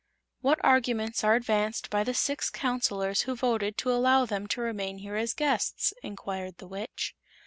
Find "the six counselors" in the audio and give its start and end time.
2.03-3.21